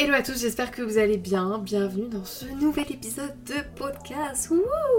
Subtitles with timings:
[0.00, 1.58] Hello à tous, j'espère que vous allez bien.
[1.58, 4.52] Bienvenue dans ce nouvel épisode de podcast.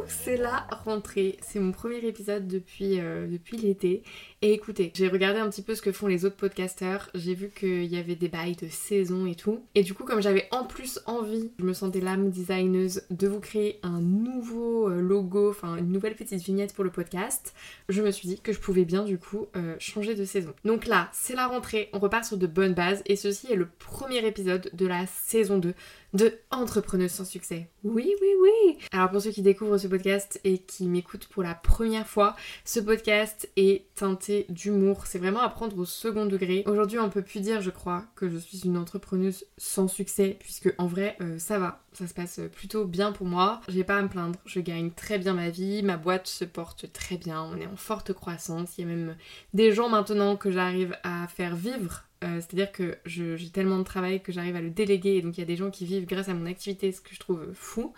[0.08, 1.38] c'est la rentrée.
[1.42, 4.04] C'est mon premier épisode depuis, euh, depuis l'été.
[4.42, 7.10] Et écoutez, j'ai regardé un petit peu ce que font les autres podcasteurs.
[7.14, 9.66] J'ai vu qu'il y avait des bails de saison et tout.
[9.76, 13.42] Et du coup, comme j'avais en plus envie, je me sentais l'âme designeuse de vous
[13.42, 17.54] créer un nouveau euh, logo, enfin une nouvelle petite vignette pour le podcast,
[17.90, 20.54] je me suis dit que je pouvais bien du coup euh, changer de saison.
[20.64, 23.02] Donc là, c'est la rentrée, on repart sur de bonnes bases.
[23.08, 25.74] Et ceci est le premier épisode de la saison 2
[26.14, 27.70] de Entrepreneuse sans succès.
[27.84, 28.78] Oui, oui, oui.
[28.92, 32.80] Alors pour ceux qui découvrent ce podcast et qui m'écoutent pour la première fois, ce
[32.80, 35.06] podcast est teinté d'humour.
[35.06, 36.64] C'est vraiment à prendre au second degré.
[36.66, 40.74] Aujourd'hui, on peut plus dire, je crois, que je suis une entrepreneuse sans succès, puisque
[40.78, 41.84] en vrai, euh, ça va.
[41.94, 43.62] Ça se passe plutôt bien pour moi.
[43.68, 44.40] J'ai pas à me plaindre.
[44.46, 45.84] Je gagne très bien ma vie.
[45.84, 47.44] Ma boîte se porte très bien.
[47.44, 48.78] On est en forte croissance.
[48.78, 49.16] Il y a même
[49.54, 54.22] des gens maintenant que j'arrive à faire vivre euh, c'est-à-dire que j'ai tellement de travail
[54.22, 56.28] que j'arrive à le déléguer et donc il y a des gens qui vivent grâce
[56.28, 57.94] à mon activité, ce que je trouve fou.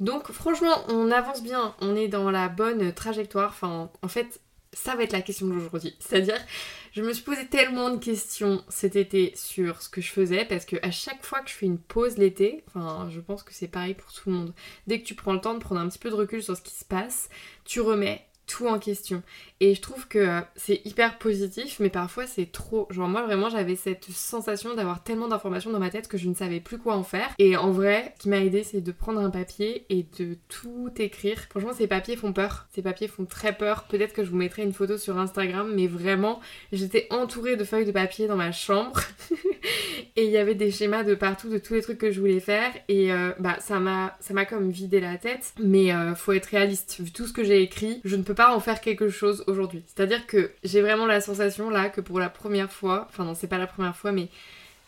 [0.00, 3.50] Donc franchement, on avance bien, on est dans la bonne trajectoire.
[3.50, 4.40] Enfin, en fait,
[4.74, 5.96] ça va être la question d'aujourd'hui.
[6.00, 6.38] C'est-à-dire,
[6.92, 10.64] je me suis posé tellement de questions cet été sur ce que je faisais parce
[10.66, 13.68] que à chaque fois que je fais une pause l'été, enfin, je pense que c'est
[13.68, 14.54] pareil pour tout le monde.
[14.86, 16.62] Dès que tu prends le temps de prendre un petit peu de recul sur ce
[16.62, 17.30] qui se passe,
[17.64, 19.22] tu remets tout en question.
[19.60, 22.88] Et je trouve que c'est hyper positif, mais parfois c'est trop.
[22.90, 26.34] Genre moi vraiment j'avais cette sensation d'avoir tellement d'informations dans ma tête que je ne
[26.34, 27.28] savais plus quoi en faire.
[27.38, 30.90] Et en vrai, ce qui m'a aidé c'est de prendre un papier et de tout
[30.98, 31.38] écrire.
[31.50, 32.66] Franchement ces papiers font peur.
[32.74, 33.84] Ces papiers font très peur.
[33.84, 36.40] Peut-être que je vous mettrai une photo sur Instagram, mais vraiment
[36.72, 39.00] j'étais entourée de feuilles de papier dans ma chambre.
[40.16, 42.40] et il y avait des schémas de partout de tous les trucs que je voulais
[42.40, 42.72] faire.
[42.88, 45.52] Et euh, bah ça m'a ça m'a comme vidé la tête.
[45.62, 47.00] Mais euh, faut être réaliste.
[47.00, 49.82] Vu tout ce que j'ai écrit, je ne peux pas en faire quelque chose aujourd'hui.
[49.86, 53.48] C'est-à-dire que j'ai vraiment la sensation là que pour la première fois, enfin non c'est
[53.48, 54.28] pas la première fois mais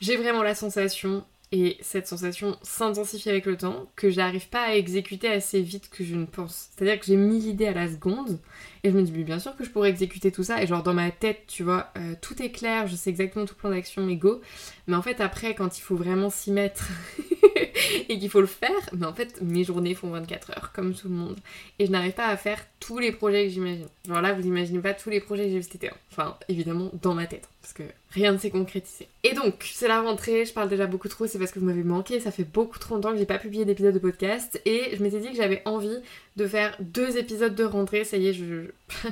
[0.01, 4.75] j'ai vraiment la sensation et cette sensation s'intensifie avec le temps que j'arrive pas à
[4.75, 6.71] exécuter assez vite que je ne pense.
[6.75, 8.39] C'est-à-dire que j'ai mis l'idée à la seconde
[8.85, 10.95] et je me dis bien sûr que je pourrais exécuter tout ça et genre dans
[10.95, 14.17] ma tête tu vois euh, tout est clair, je sais exactement tout plan d'action et
[14.17, 14.41] go
[14.87, 16.89] mais en fait après quand il faut vraiment s'y mettre
[18.09, 21.09] et qu'il faut le faire, mais en fait mes journées font 24 heures comme tout
[21.09, 21.37] le monde
[21.79, 23.87] et je n'arrive pas à faire tous les projets que j'imagine.
[24.07, 25.89] Genre là vous imaginez pas tous les projets que j'ai été.
[25.89, 25.97] Hein.
[26.13, 29.09] Enfin évidemment dans ma tête parce que rien ne s'est concrétisé.
[29.23, 31.83] Et donc c'est la rentrée, je parle déjà beaucoup trop, c'est parce que vous m'avez
[31.83, 35.03] manqué, ça fait beaucoup trop longtemps que j'ai pas publié d'épisode de podcast et je
[35.03, 35.99] m'étais dit que j'avais envie
[36.37, 38.71] de faire deux épisodes de rentrée, ça y est, je...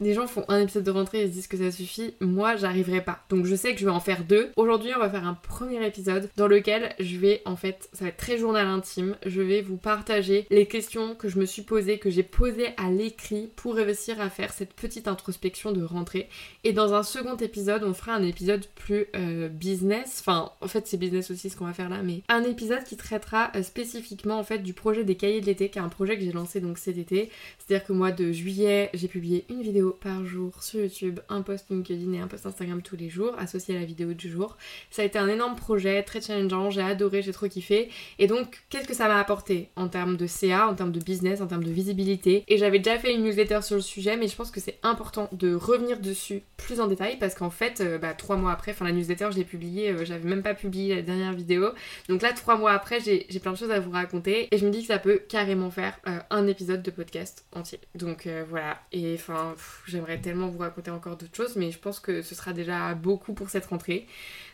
[0.00, 3.02] les gens font un épisode de rentrée et se disent que ça suffit, moi j'arriverai
[3.02, 3.24] pas.
[3.28, 4.50] Donc je sais que je vais en faire deux.
[4.56, 8.08] Aujourd'hui on va faire un premier épisode dans lequel je vais en fait, ça va
[8.08, 11.98] être très journal intime, je vais vous partager les questions que je me suis posées,
[11.98, 16.28] que j'ai posées à l'écrit pour réussir à faire cette petite introspection de rentrée.
[16.64, 20.86] Et dans un second épisode, on fera un épisode plus euh, business, enfin en fait
[20.86, 24.38] c'est business aussi ce qu'on va faire là, mais un épisode qui traitera euh, spécifiquement
[24.38, 26.55] en fait du projet des cahiers de l'été, qui est un projet que j'ai lancé
[26.60, 27.30] donc cet été.
[27.58, 31.66] C'est-à-dire que moi de juillet, j'ai publié une vidéo par jour sur YouTube, un post
[31.70, 34.56] LinkedIn et un post Instagram tous les jours, associé à la vidéo du jour.
[34.90, 37.88] Ça a été un énorme projet, très challengeant, j'ai adoré, j'ai trop kiffé.
[38.18, 41.40] Et donc, qu'est-ce que ça m'a apporté en termes de CA, en termes de business,
[41.40, 42.44] en termes de visibilité?
[42.48, 45.28] Et j'avais déjà fait une newsletter sur le sujet, mais je pense que c'est important
[45.32, 48.84] de revenir dessus plus en détail parce qu'en fait, euh, bah, trois mois après, enfin
[48.84, 51.70] la newsletter, je l'ai publiée, euh, j'avais même pas publié la dernière vidéo.
[52.08, 54.70] Donc là, trois mois après, j'ai plein de choses à vous raconter et je me
[54.70, 57.80] dis que ça peut carrément faire euh, un épisode de podcast entier.
[57.94, 59.54] Donc voilà, et enfin,
[59.86, 63.32] j'aimerais tellement vous raconter encore d'autres choses, mais je pense que ce sera déjà beaucoup
[63.32, 64.06] pour cette rentrée.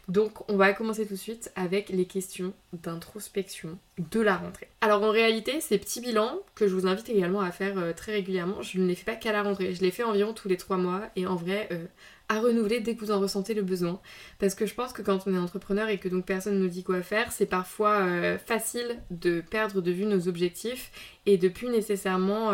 [0.08, 4.68] Donc on va commencer tout de suite avec les questions d'introspection de la rentrée.
[4.80, 8.12] Alors en réalité, ces petits bilans que je vous invite également à faire euh, très
[8.12, 10.56] régulièrement, je ne les fais pas qu'à la rentrée, je les fais environ tous les
[10.56, 11.86] trois mois et en vrai euh,
[12.32, 14.00] à renouveler dès que vous en ressentez le besoin.
[14.38, 16.68] Parce que je pense que quand on est entrepreneur et que donc personne ne nous
[16.68, 20.90] dit quoi faire, c'est parfois euh, facile de perdre de vue nos objectifs
[21.26, 22.50] et de plus nécessairement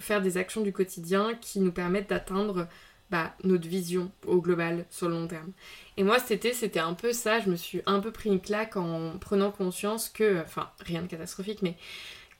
[0.00, 2.66] faire des actions du quotidien qui nous permettent d'atteindre
[3.12, 5.52] bah, notre vision au global sur le long terme.
[5.98, 8.40] Et moi cet été c'était un peu ça, je me suis un peu pris une
[8.40, 11.76] claque en prenant conscience que, enfin rien de catastrophique, mais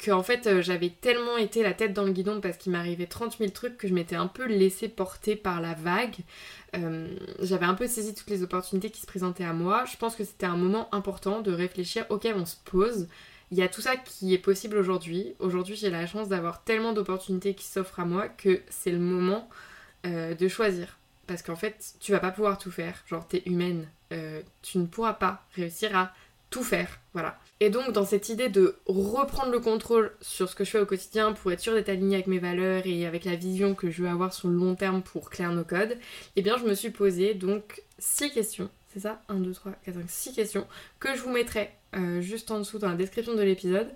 [0.03, 3.07] que en fait euh, j'avais tellement été la tête dans le guidon parce qu'il m'arrivait
[3.07, 6.17] 30 000 trucs que je m'étais un peu laissée porter par la vague.
[6.77, 7.07] Euh,
[7.41, 9.85] j'avais un peu saisi toutes les opportunités qui se présentaient à moi.
[9.91, 13.07] Je pense que c'était un moment important de réfléchir, ok on se pose,
[13.53, 15.35] il y a tout ça qui est possible aujourd'hui.
[15.39, 19.49] Aujourd'hui, j'ai la chance d'avoir tellement d'opportunités qui s'offrent à moi que c'est le moment
[20.05, 20.99] euh, de choisir.
[21.29, 23.05] Parce qu'en fait, tu vas pas pouvoir tout faire.
[23.07, 23.89] Genre, t'es humaine.
[24.61, 26.13] Tu ne pourras pas réussir à
[26.53, 27.01] tout faire.
[27.15, 27.39] Voilà.
[27.59, 30.87] Et donc, dans cette idée de reprendre le contrôle sur ce que je fais au
[30.87, 34.03] quotidien pour être sûr d'être alignée avec mes valeurs et avec la vision que je
[34.03, 35.99] veux avoir sur le long terme pour Claire No Code,
[36.37, 38.71] eh bien, je me suis posé donc six questions.
[38.93, 39.23] C'est ça?
[39.29, 40.67] 1, 2, 3, 4, 5, 6 questions
[41.01, 43.89] que je vous mettrai euh, juste en dessous dans la description de l'épisode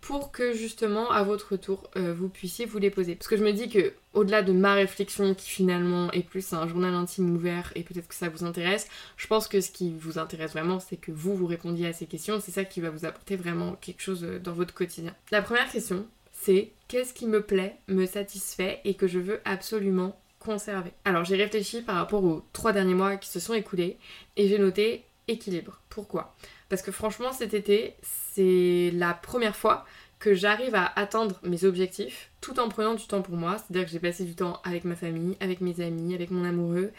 [0.00, 3.14] pour que justement à votre tour euh, vous puissiez vous les poser.
[3.14, 6.66] Parce que je me dis que au-delà de ma réflexion qui finalement est plus un
[6.66, 10.18] journal intime ouvert et peut-être que ça vous intéresse, je pense que ce qui vous
[10.18, 13.04] intéresse vraiment c'est que vous vous répondiez à ces questions, c'est ça qui va vous
[13.04, 15.14] apporter vraiment quelque chose euh, dans votre quotidien.
[15.30, 20.18] La première question c'est qu'est-ce qui me plaît, me satisfait et que je veux absolument
[20.38, 20.92] conserver?
[21.04, 23.98] Alors j'ai réfléchi par rapport aux trois derniers mois qui se sont écoulés
[24.36, 25.80] et j'ai noté équilibre.
[25.88, 26.34] Pourquoi?
[26.68, 29.84] Parce que franchement cet été c'est la première fois
[30.20, 33.56] que j'arrive à atteindre mes objectifs tout en prenant du temps pour moi.
[33.56, 36.92] C'est-à-dire que j'ai passé du temps avec ma famille, avec mes amis, avec mon amoureux.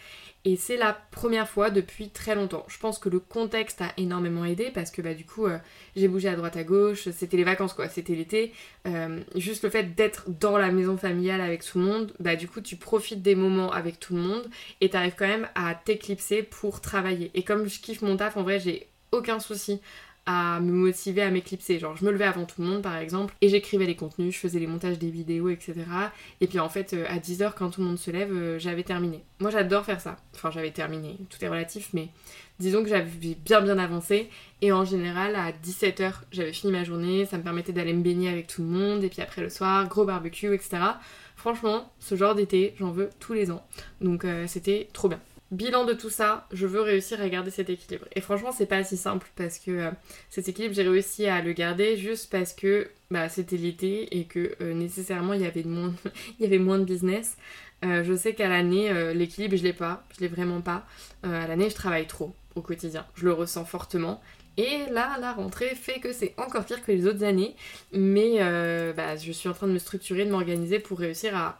[0.44, 2.64] Et c'est la première fois depuis très longtemps.
[2.66, 5.58] Je pense que le contexte a énormément aidé parce que bah, du coup, euh,
[5.94, 7.08] j'ai bougé à droite à gauche.
[7.10, 8.52] C'était les vacances quoi, c'était l'été.
[8.88, 12.48] Euh, juste le fait d'être dans la maison familiale avec tout le monde, bah du
[12.48, 16.42] coup, tu profites des moments avec tout le monde et t'arrives quand même à t'éclipser
[16.42, 17.30] pour travailler.
[17.34, 19.80] Et comme je kiffe mon taf, en vrai, j'ai aucun souci
[20.26, 21.78] à me motiver à m'éclipser.
[21.78, 24.38] Genre, je me levais avant tout le monde, par exemple, et j'écrivais les contenus, je
[24.38, 25.74] faisais les montages des vidéos, etc.
[26.40, 28.84] Et puis en fait, euh, à 10h, quand tout le monde se lève, euh, j'avais
[28.84, 29.24] terminé.
[29.40, 30.16] Moi, j'adore faire ça.
[30.34, 32.08] Enfin, j'avais terminé, tout est relatif, mais
[32.60, 34.28] disons que j'avais bien bien avancé.
[34.60, 38.28] Et en général, à 17h, j'avais fini ma journée, ça me permettait d'aller me baigner
[38.28, 40.78] avec tout le monde, et puis après le soir, gros barbecue, etc.
[41.34, 43.66] Franchement, ce genre d'été, j'en veux tous les ans.
[44.00, 45.18] Donc euh, c'était trop bien.
[45.52, 48.06] Bilan de tout ça, je veux réussir à garder cet équilibre.
[48.16, 49.90] Et franchement, c'est pas si simple parce que euh,
[50.30, 54.56] cet équilibre, j'ai réussi à le garder juste parce que bah, c'était l'été et que
[54.62, 55.62] euh, nécessairement il y, avait
[56.58, 57.36] moins, de business.
[57.84, 60.86] Euh, je sais qu'à l'année, l'équilibre, je l'ai pas, je l'ai vraiment pas.
[61.22, 64.22] à l'année, je travaille trop au quotidien, je le ressens fortement.
[64.56, 67.56] Et là, la rentrée fait que c'est encore pire que les autres années.
[67.92, 68.38] Mais
[68.94, 71.58] bah, je suis en train de me structurer, de m'organiser pour réussir à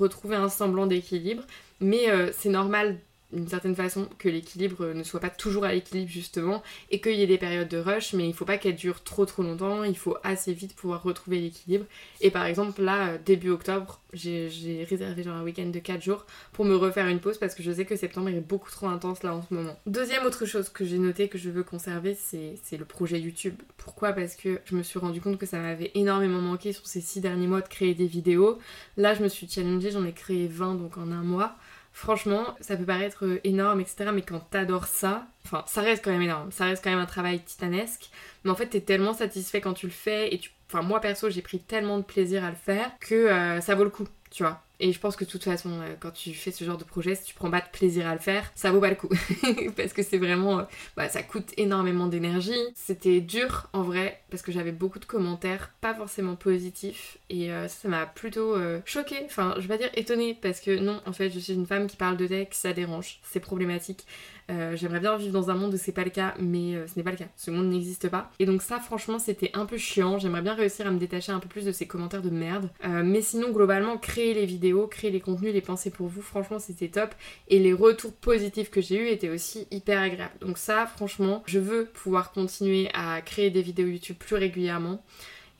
[0.00, 1.44] retrouver un semblant d'équilibre.
[1.80, 2.98] Mais euh, c'est normal
[3.32, 7.22] d'une certaine façon que l'équilibre ne soit pas toujours à l'équilibre justement et qu'il y
[7.22, 9.96] ait des périodes de rush mais il faut pas qu'elles durent trop trop longtemps, il
[9.96, 11.84] faut assez vite pouvoir retrouver l'équilibre
[12.20, 16.64] et par exemple là début octobre j'ai réservé genre un week-end de 4 jours pour
[16.64, 19.34] me refaire une pause parce que je sais que septembre est beaucoup trop intense là
[19.34, 19.78] en ce moment.
[19.86, 23.54] Deuxième autre chose que j'ai noté que je veux conserver c'est le projet YouTube.
[23.76, 24.12] Pourquoi?
[24.12, 27.20] Parce que je me suis rendu compte que ça m'avait énormément manqué sur ces 6
[27.20, 28.58] derniers mois de créer des vidéos.
[28.96, 31.56] Là je me suis challengée, j'en ai créé 20 donc en un mois.
[31.92, 34.10] Franchement, ça peut paraître euh, énorme, etc.
[34.12, 36.52] Mais quand t'adores ça, enfin, ça reste quand même énorme.
[36.52, 38.10] Ça reste quand même un travail titanesque.
[38.44, 40.32] Mais en fait, t'es tellement satisfait quand tu le fais.
[40.34, 40.50] Et tu...
[40.68, 43.84] Enfin, moi perso, j'ai pris tellement de plaisir à le faire que euh, ça vaut
[43.84, 44.62] le coup, tu vois.
[44.80, 47.14] Et je pense que de toute façon, euh, quand tu fais ce genre de projet,
[47.14, 49.10] si tu prends pas de plaisir à le faire, ça vaut pas le coup.
[49.76, 50.60] parce que c'est vraiment.
[50.60, 50.62] Euh,
[50.96, 52.58] bah, ça coûte énormément d'énergie.
[52.74, 57.18] C'était dur en vrai, parce que j'avais beaucoup de commentaires, pas forcément positifs.
[57.28, 58.56] Et euh, ça m'a plutôt
[58.86, 59.16] choqué.
[59.26, 61.86] Enfin, je vais pas dire étonnée, parce que non, en fait, je suis une femme
[61.86, 64.06] qui parle de tech, ça dérange, c'est problématique.
[64.50, 66.94] Euh, j'aimerais bien vivre dans un monde où c'est pas le cas, mais euh, ce
[66.96, 67.28] n'est pas le cas.
[67.36, 68.30] Ce monde n'existe pas.
[68.38, 70.18] Et donc ça, franchement, c'était un peu chiant.
[70.18, 72.70] J'aimerais bien réussir à me détacher un peu plus de ces commentaires de merde.
[72.84, 76.58] Euh, mais sinon, globalement, créer les vidéos, créer les contenus, les pensées pour vous, franchement,
[76.58, 77.14] c'était top.
[77.48, 80.38] Et les retours positifs que j'ai eus étaient aussi hyper agréables.
[80.40, 85.02] Donc ça, franchement, je veux pouvoir continuer à créer des vidéos YouTube plus régulièrement.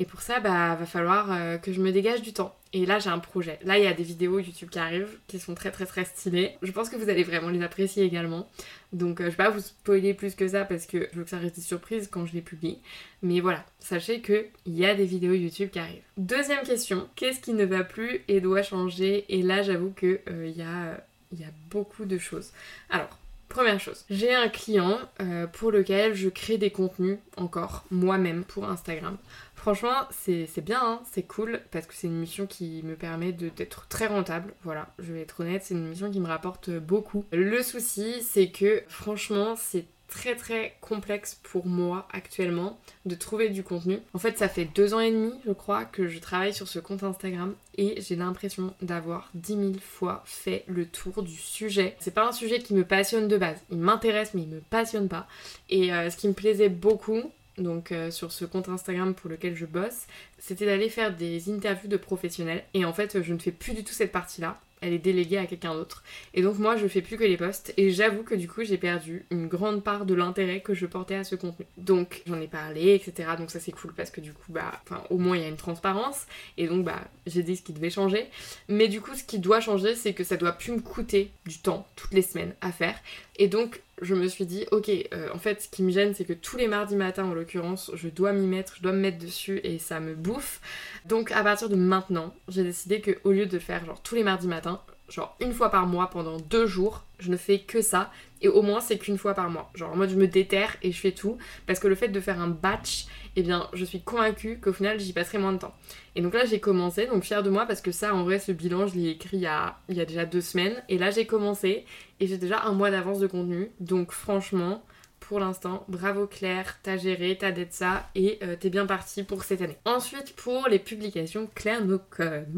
[0.01, 2.57] Et pour ça, bah, va falloir que je me dégage du temps.
[2.73, 3.59] Et là, j'ai un projet.
[3.65, 6.57] Là, il y a des vidéos YouTube qui arrivent, qui sont très très très stylées.
[6.63, 8.49] Je pense que vous allez vraiment les apprécier également.
[8.93, 11.31] Donc, euh, je vais pas vous spoiler plus que ça parce que je veux que
[11.31, 12.79] ça reste surprise quand je les publie.
[13.23, 16.03] Mais voilà, sachez qu'il y a des vidéos YouTube qui arrivent.
[16.17, 19.25] Deuxième question, qu'est-ce qui ne va plus et doit changer?
[19.29, 21.05] Et là, j'avoue qu'il euh, y, a,
[21.37, 22.53] y a beaucoup de choses.
[22.89, 23.19] Alors,
[23.51, 28.65] Première chose, j'ai un client euh, pour lequel je crée des contenus encore moi-même pour
[28.65, 29.17] Instagram.
[29.61, 33.89] Franchement, c'est bien, hein, c'est cool parce que c'est une mission qui me permet d'être
[33.89, 34.55] très rentable.
[34.63, 37.27] Voilà, je vais être honnête, c'est une mission qui me rapporte beaucoup.
[37.31, 43.63] Le souci, c'est que franchement, c'est très très complexe pour moi actuellement de trouver du
[43.63, 43.99] contenu.
[44.15, 46.79] En fait, ça fait deux ans et demi, je crois, que je travaille sur ce
[46.79, 51.97] compte Instagram et j'ai l'impression d'avoir dix mille fois fait le tour du sujet.
[52.01, 53.59] C'est pas un sujet qui me passionne de base.
[53.71, 55.27] Il m'intéresse, mais il me passionne pas.
[55.69, 59.55] Et euh, ce qui me plaisait beaucoup, donc euh, sur ce compte Instagram pour lequel
[59.55, 60.07] je bosse,
[60.39, 62.65] c'était d'aller faire des interviews de professionnels.
[62.75, 64.61] Et en fait, je ne fais plus du tout cette partie-là.
[64.81, 66.03] elle est déléguée à quelqu'un d'autre.
[66.35, 68.79] Et donc moi je fais plus que les posts et j'avoue que du coup j'ai
[68.79, 71.67] perdu une grande part de l'intérêt que je portais à ce contenu.
[71.77, 73.31] Donc j'en ai parlé, etc.
[73.39, 75.57] Donc ça c'est cool parce que du coup bah au moins il y a une
[75.57, 76.27] transparence
[76.57, 78.27] et donc bah j'ai dit ce qui devait changer.
[78.69, 81.59] Mais du coup ce qui doit changer c'est que ça doit plus me coûter du
[81.59, 82.99] temps toutes les semaines à faire.
[83.41, 86.25] Et donc je me suis dit, ok, euh, en fait, ce qui me gêne, c'est
[86.25, 89.19] que tous les mardis matins, en l'occurrence, je dois m'y mettre, je dois me mettre
[89.19, 90.61] dessus et ça me bouffe.
[91.07, 94.23] Donc, à partir de maintenant, j'ai décidé que au lieu de faire genre tous les
[94.23, 94.81] mardis matins,
[95.11, 98.11] genre une fois par mois pendant deux jours, je ne fais que ça.
[98.43, 99.71] Et au moins, c'est qu'une fois par mois.
[99.75, 101.37] Genre, en mode, je me déterre et je fais tout.
[101.67, 104.99] Parce que le fait de faire un batch, eh bien, je suis convaincue qu'au final,
[104.99, 105.75] j'y passerai moins de temps.
[106.17, 108.53] Et donc là, j'ai commencé, donc fière de moi, parce que ça, en vrai, ce
[108.53, 110.83] bilan, je l'ai écrit il y, a, il y a déjà deux semaines.
[110.89, 111.85] Et là, j'ai commencé,
[112.19, 113.71] et j'ai déjà un mois d'avance de contenu.
[113.79, 114.83] Donc, franchement,
[115.21, 115.85] pour l'instant.
[115.87, 119.77] Bravo Claire, t'as géré, t'as d'être ça et euh, t'es bien parti pour cette année.
[119.85, 122.49] Ensuite, pour les publications, Claire nos codes.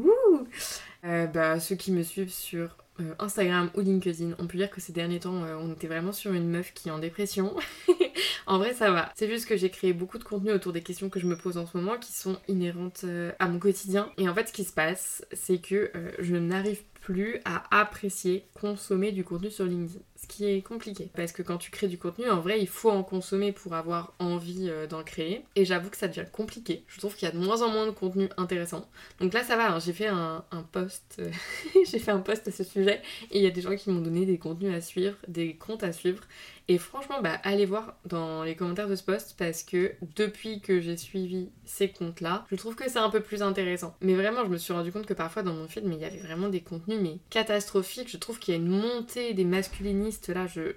[1.04, 4.80] Euh, bah, ceux qui me suivent sur euh, Instagram ou LinkedIn, on peut dire que
[4.80, 7.56] ces derniers temps, euh, on était vraiment sur une meuf qui est en dépression.
[8.46, 9.10] en vrai, ça va.
[9.14, 11.56] C'est juste que j'ai créé beaucoup de contenu autour des questions que je me pose
[11.56, 14.10] en ce moment qui sont inhérentes euh, à mon quotidien.
[14.18, 19.10] Et en fait, ce qui se passe, c'est que je n'arrive plus à apprécier, consommer
[19.10, 20.00] du contenu sur LinkedIn.
[20.22, 21.10] Ce qui est compliqué.
[21.16, 24.12] Parce que quand tu crées du contenu, en vrai, il faut en consommer pour avoir
[24.20, 25.44] envie euh, d'en créer.
[25.56, 26.84] Et j'avoue que ça devient compliqué.
[26.86, 28.88] Je trouve qu'il y a de moins en moins de contenu intéressant.
[29.20, 29.72] Donc là, ça va.
[29.72, 29.80] Hein.
[29.80, 31.16] J'ai fait un, post.
[31.18, 31.30] Euh,
[31.90, 33.02] j'ai fait un post à ce sujet.
[33.32, 35.82] Et il y a des gens qui m'ont donné des contenus à suivre, des comptes
[35.82, 36.22] à suivre.
[36.68, 40.80] Et franchement, bah, allez voir dans les commentaires de ce post parce que depuis que
[40.80, 43.96] j'ai suivi ces comptes-là, je trouve que c'est un peu plus intéressant.
[44.00, 46.18] Mais vraiment, je me suis rendu compte que parfois dans mon film, il y avait
[46.18, 48.08] vraiment des contenus mais catastrophiques.
[48.08, 50.72] Je trouve qu'il y a une montée des masculinistes là, je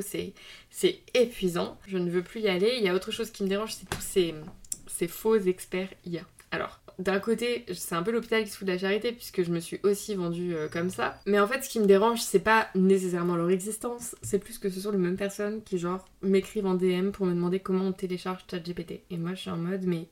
[0.00, 0.32] c'est
[0.70, 1.78] c'est épuisant.
[1.86, 2.74] Je ne veux plus y aller.
[2.78, 4.02] Il y a autre chose qui me dérange, c'est tous
[4.86, 6.22] ces faux experts IA.
[6.52, 9.50] Alors, d'un côté, c'est un peu l'hôpital qui se fout de la charité puisque je
[9.50, 11.18] me suis aussi vendue euh, comme ça.
[11.26, 14.68] Mais en fait, ce qui me dérange, c'est pas nécessairement leur existence, c'est plus que
[14.68, 17.92] ce sont les mêmes personnes qui, genre, m'écrivent en DM pour me demander comment on
[17.92, 19.02] télécharge ChatGPT.
[19.10, 20.08] Et moi, je suis en mode, mais.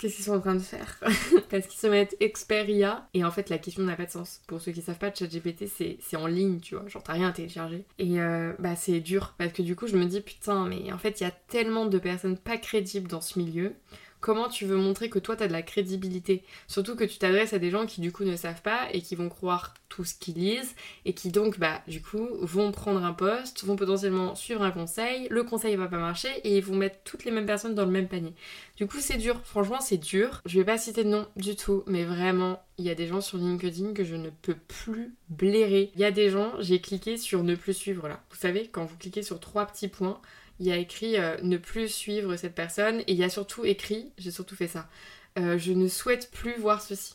[0.00, 0.98] Qu'est-ce qu'ils sont en train de faire
[1.50, 4.40] Parce qu'ils se mettent expert IA et en fait la question n'a pas de sens.
[4.46, 5.66] Pour ceux qui savent pas, ChatGPT
[6.00, 7.84] c'est en ligne, tu vois, genre t'as rien à télécharger.
[7.98, 10.96] Et euh, bah c'est dur parce que du coup je me dis putain mais en
[10.96, 13.74] fait il y a tellement de personnes pas crédibles dans ce milieu
[14.20, 17.52] comment tu veux montrer que toi, tu as de la crédibilité Surtout que tu t'adresses
[17.52, 20.14] à des gens qui, du coup, ne savent pas et qui vont croire tout ce
[20.14, 20.74] qu'ils lisent
[21.04, 25.26] et qui, donc, bah, du coup, vont prendre un poste, vont potentiellement suivre un conseil,
[25.30, 27.90] le conseil va pas marcher et ils vont mettre toutes les mêmes personnes dans le
[27.90, 28.34] même panier.
[28.76, 29.40] Du coup, c'est dur.
[29.44, 30.40] Franchement, c'est dur.
[30.46, 33.20] Je vais pas citer de nom du tout, mais vraiment, il y a des gens
[33.20, 35.90] sur LinkedIn que je ne peux plus blairer.
[35.94, 38.22] Il y a des gens, j'ai cliqué sur ne plus suivre là.
[38.30, 40.20] Vous savez, quand vous cliquez sur trois petits points,
[40.60, 43.64] il y a écrit euh, ne plus suivre cette personne et il y a surtout
[43.64, 44.88] écrit, j'ai surtout fait ça,
[45.38, 47.14] euh, je ne souhaite plus voir ceci.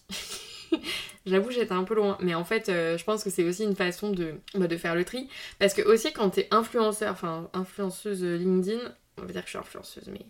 [1.25, 3.75] J'avoue, j'étais un peu loin, mais en fait, euh, je pense que c'est aussi une
[3.75, 5.29] façon de, bah, de faire le tri.
[5.59, 8.79] Parce que, aussi, quand t'es influenceur, enfin, influenceuse LinkedIn,
[9.17, 10.25] on va dire que je suis influenceuse, mais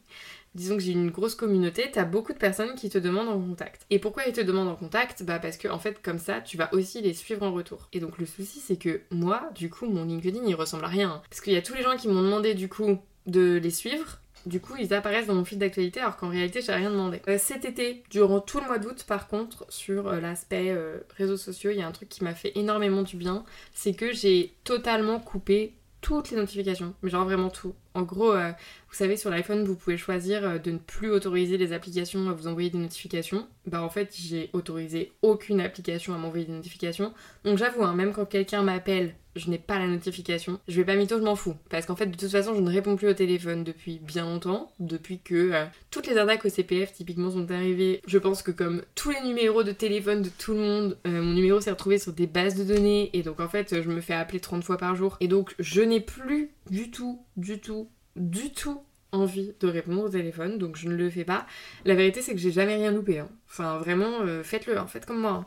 [0.56, 3.86] disons que j'ai une grosse communauté, t'as beaucoup de personnes qui te demandent en contact.
[3.90, 5.24] Et pourquoi ils te demandent en contact?
[5.24, 7.90] Bah parce que en fait comme ça tu vas aussi les suivre en retour.
[7.94, 11.22] Et donc le souci c'est que moi du coup mon LinkedIn il ressemble à rien.
[11.30, 12.98] Parce qu'il y a tous les gens qui m'ont demandé du coup
[13.28, 14.20] de les suivre.
[14.46, 17.20] Du coup, ils apparaissent dans mon fil d'actualité alors qu'en réalité, j'ai rien demandé.
[17.28, 21.38] Euh, cet été, durant tout le mois d'août, par contre, sur euh, l'aspect euh, réseaux
[21.38, 23.44] sociaux, il y a un truc qui m'a fait énormément du bien.
[23.74, 25.74] C'est que j'ai totalement coupé
[26.06, 26.94] toutes les notifications.
[27.02, 27.74] Mais genre vraiment tout.
[27.96, 31.74] En gros, vous savez, sur l'iPhone, vous pouvez choisir euh, de ne plus autoriser les
[31.74, 33.48] applications à vous envoyer des notifications.
[33.66, 37.12] Bah en fait, j'ai autorisé aucune application à m'envoyer des notifications.
[37.44, 40.60] Donc j'avoue, hein, même quand quelqu'un m'appelle, je n'ai pas la notification.
[40.68, 41.56] Je vais pas mytho, je m'en fous.
[41.70, 44.72] Parce qu'en fait, de toute façon, je ne réponds plus au téléphone depuis bien longtemps.
[44.80, 48.02] Depuis que euh, toutes les arnaques au CPF, typiquement, sont arrivées.
[48.08, 51.34] Je pense que comme tous les numéros de téléphone de tout le monde, euh, mon
[51.34, 53.10] numéro s'est retrouvé sur des bases de données.
[53.14, 55.18] Et donc, en fait, je me fais appeler 30 fois par jour.
[55.20, 60.10] Et donc, je n'ai plus du tout, du tout du tout envie de répondre au
[60.10, 61.46] téléphone, donc je ne le fais pas.
[61.86, 63.20] La vérité, c'est que j'ai jamais rien loupé.
[63.20, 63.30] Hein.
[63.50, 65.32] Enfin, vraiment, euh, faites-le, hein, faites comme moi.
[65.32, 65.46] Hein.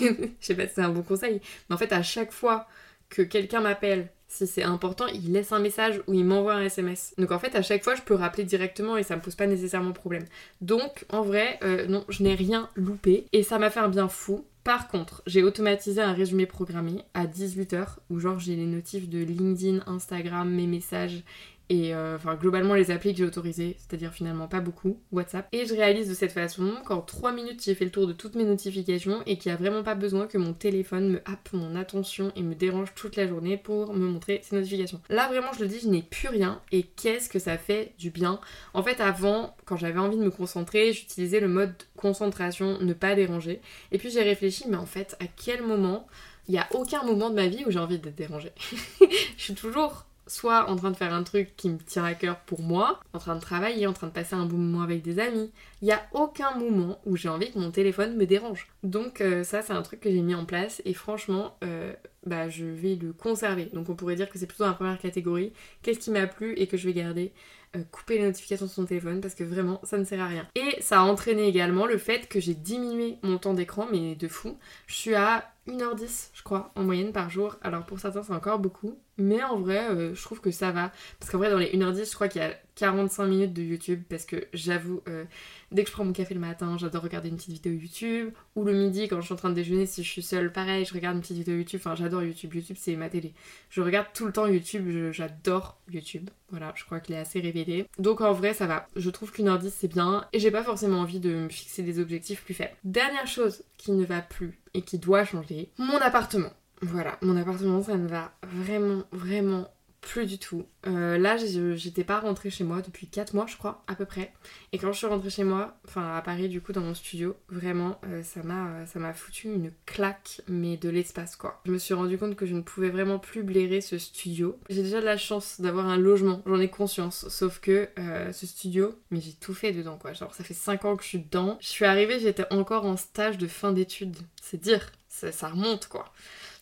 [0.00, 0.06] je
[0.40, 2.68] sais pas si c'est un bon conseil, mais en fait, à chaque fois
[3.10, 7.14] que quelqu'un m'appelle, si c'est important, il laisse un message ou il m'envoie un SMS.
[7.18, 9.46] Donc en fait, à chaque fois, je peux rappeler directement et ça me pose pas
[9.46, 10.24] nécessairement problème.
[10.60, 14.08] Donc, en vrai, euh, non, je n'ai rien loupé et ça m'a fait un bien
[14.08, 14.46] fou.
[14.62, 19.18] Par contre, j'ai automatisé un résumé programmé à 18h où genre j'ai les notifs de
[19.18, 21.24] LinkedIn, Instagram, mes messages
[21.70, 25.48] et euh, enfin globalement les applis que j'ai autorisées, c'est-à-dire finalement pas beaucoup, WhatsApp.
[25.52, 28.34] Et je réalise de cette façon qu'en 3 minutes j'ai fait le tour de toutes
[28.34, 31.76] mes notifications et qu'il n'y a vraiment pas besoin que mon téléphone me happe mon
[31.76, 35.00] attention et me dérange toute la journée pour me montrer ces notifications.
[35.08, 38.10] Là vraiment je le dis, je n'ai plus rien et qu'est-ce que ça fait du
[38.10, 38.40] bien?
[38.74, 43.14] En fait avant, quand j'avais envie de me concentrer, j'utilisais le mode concentration, ne pas
[43.14, 43.60] déranger.
[43.92, 46.08] Et puis j'ai réfléchi, mais en fait à quel moment?
[46.48, 48.50] Il n'y a aucun moment de ma vie où j'ai envie d'être dérangée.
[49.00, 52.38] je suis toujours soit en train de faire un truc qui me tient à cœur
[52.40, 55.18] pour moi, en train de travailler, en train de passer un bon moment avec des
[55.18, 55.50] amis.
[55.82, 58.68] Il n'y a aucun moment où j'ai envie que mon téléphone me dérange.
[58.84, 61.92] Donc euh, ça c'est un truc que j'ai mis en place et franchement euh,
[62.26, 63.70] bah, je vais le conserver.
[63.72, 65.52] Donc on pourrait dire que c'est plutôt la première catégorie.
[65.82, 67.32] Qu'est-ce qui m'a plu et que je vais garder?
[67.76, 70.46] Euh, couper les notifications de son téléphone parce que vraiment ça ne sert à rien.
[70.56, 74.26] Et ça a entraîné également le fait que j'ai diminué mon temps d'écran, mais de
[74.26, 74.58] fou.
[74.88, 77.56] Je suis à 1h10, je crois, en moyenne par jour.
[77.62, 78.98] Alors pour certains, c'est encore beaucoup.
[79.18, 80.90] Mais en vrai, euh, je trouve que ça va.
[81.20, 84.02] Parce qu'en vrai, dans les 1h10, je crois qu'il y a 45 minutes de YouTube.
[84.08, 85.24] Parce que j'avoue, euh,
[85.70, 88.32] dès que je prends mon café le matin, j'adore regarder une petite vidéo YouTube.
[88.56, 90.86] Ou le midi, quand je suis en train de déjeuner, si je suis seule, pareil,
[90.86, 91.80] je regarde une petite vidéo YouTube.
[91.84, 92.54] Enfin, j'adore YouTube.
[92.54, 93.34] YouTube, c'est ma télé.
[93.68, 95.12] Je regarde tout le temps YouTube.
[95.12, 96.30] J'adore YouTube.
[96.48, 97.86] Voilà, je crois qu'il est assez révélé.
[97.98, 98.88] Donc en vrai, ça va.
[98.96, 100.26] Je trouve qu'une heure 10 c'est bien.
[100.32, 102.74] Et j'ai pas forcément envie de me fixer des objectifs plus faibles.
[102.84, 106.50] Dernière chose qui ne va plus et qui doit changer, mon appartement.
[106.82, 109.68] Voilà, mon appartement, ça ne va vraiment, vraiment
[110.00, 110.66] plus du tout.
[110.86, 114.32] Euh, là, j'étais pas rentrée chez moi depuis 4 mois, je crois, à peu près.
[114.72, 117.36] Et quand je suis rentrée chez moi, enfin à Paris, du coup, dans mon studio,
[117.48, 121.60] vraiment, euh, ça m'a foutu une claque, mais de l'espace, quoi.
[121.66, 124.58] Je me suis rendu compte que je ne pouvais vraiment plus blairer ce studio.
[124.70, 127.28] J'ai déjà de la chance d'avoir un logement, j'en ai conscience.
[127.28, 130.12] Sauf que euh, ce studio, mais j'ai tout fait dedans, quoi.
[130.12, 131.58] Genre, ça fait 5 ans que je suis dedans.
[131.60, 134.16] Je suis arrivée, j'étais encore en stage de fin d'études.
[134.40, 136.10] C'est dire, ça remonte, quoi.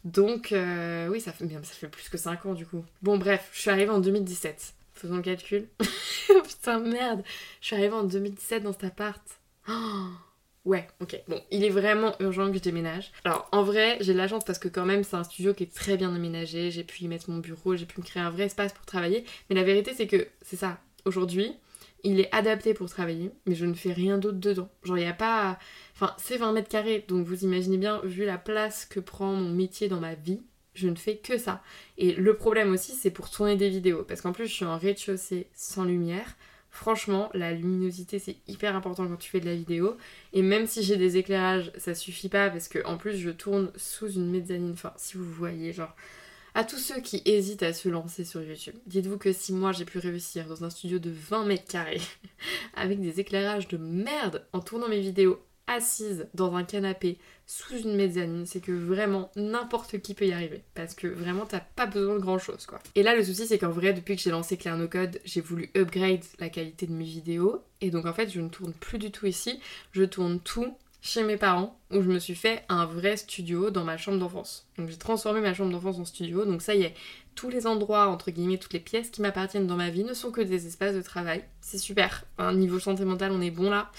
[0.08, 2.84] Donc, euh, oui, ça fait, ça fait plus que 5 ans du coup.
[3.02, 4.74] Bon, bref, je suis arrivée en 2017.
[4.94, 5.68] Faisons le calcul.
[6.48, 7.22] Putain, merde.
[7.60, 9.22] Je suis arrivée en 2017 dans cet appart.
[10.64, 11.20] ouais, ok.
[11.28, 13.12] Bon, il est vraiment urgent que je déménage.
[13.24, 15.64] Alors, en vrai, j'ai de la chance parce que quand même, c'est un studio qui
[15.64, 16.70] est très bien aménagé.
[16.70, 19.24] J'ai pu y mettre mon bureau, j'ai pu me créer un vrai espace pour travailler.
[19.50, 20.78] Mais la vérité, c'est que c'est ça.
[21.04, 21.54] Aujourd'hui,
[22.04, 24.68] il est adapté pour travailler, mais je ne fais rien d'autre dedans.
[24.84, 25.58] Genre, il n'y a pas.
[25.94, 29.50] Enfin, c'est 20 mètres carrés, donc vous imaginez bien, vu la place que prend mon
[29.50, 30.42] métier dans ma vie,
[30.74, 31.62] je ne fais que ça.
[31.96, 34.78] Et le problème aussi, c'est pour tourner des vidéos, parce qu'en plus, je suis en
[34.78, 36.36] rez-de-chaussée sans lumière.
[36.70, 39.96] Franchement, la luminosité c'est hyper important quand tu fais de la vidéo.
[40.32, 43.72] Et même si j'ai des éclairages, ça suffit pas parce que en plus je tourne
[43.74, 44.72] sous une mezzanine.
[44.72, 45.96] Enfin, si vous voyez, genre
[46.58, 49.84] à tous ceux qui hésitent à se lancer sur YouTube, dites-vous que si moi j'ai
[49.84, 52.00] pu réussir dans un studio de 20 mètres carrés,
[52.74, 57.16] avec des éclairages de merde, en tournant mes vidéos assise dans un canapé
[57.46, 60.64] sous une mezzanine, c'est que vraiment n'importe qui peut y arriver.
[60.74, 62.80] Parce que vraiment t'as pas besoin de grand chose quoi.
[62.96, 65.40] Et là le souci c'est qu'en vrai depuis que j'ai lancé Claire No Code, j'ai
[65.40, 67.62] voulu upgrade la qualité de mes vidéos.
[67.80, 69.60] Et donc en fait je ne tourne plus du tout ici,
[69.92, 73.84] je tourne tout chez mes parents où je me suis fait un vrai studio dans
[73.84, 74.66] ma chambre d'enfance.
[74.76, 76.44] Donc j'ai transformé ma chambre d'enfance en studio.
[76.44, 76.94] Donc ça y est,
[77.34, 80.32] tous les endroits, entre guillemets, toutes les pièces qui m'appartiennent dans ma vie ne sont
[80.32, 81.44] que des espaces de travail.
[81.60, 82.24] C'est super.
[82.36, 83.92] Enfin, niveau santé mentale, on est bon là.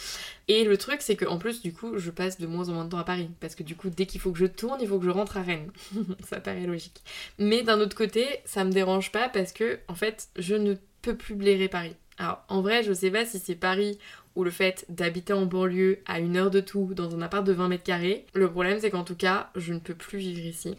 [0.50, 2.90] Et le truc, c'est qu'en plus, du coup, je passe de moins en moins de
[2.90, 3.30] temps à Paris.
[3.40, 5.38] Parce que du coup, dès qu'il faut que je tourne, il faut que je rentre
[5.38, 5.72] à Rennes.
[6.30, 7.02] ça paraît logique.
[7.38, 11.16] Mais d'un autre côté, ça me dérange pas parce que, en fait, je ne peux
[11.16, 11.96] plus blairer Paris.
[12.20, 13.98] Alors, en vrai, je sais pas si c'est Paris
[14.36, 17.54] ou le fait d'habiter en banlieue à une heure de tout dans un appart de
[17.54, 18.26] 20 mètres carrés.
[18.34, 20.76] Le problème c'est qu'en tout cas je ne peux plus vivre ici.